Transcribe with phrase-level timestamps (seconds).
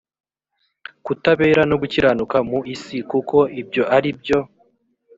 [1.05, 4.39] kutabera no gukiranuka mu isi kuko ibyo ari byo